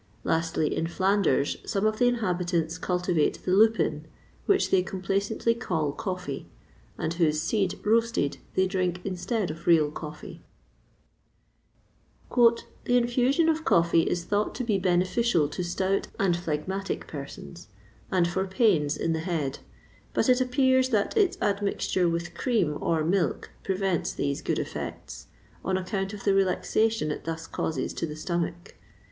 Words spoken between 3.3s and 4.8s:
the lupin, which